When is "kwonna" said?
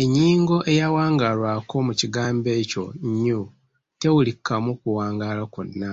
5.52-5.92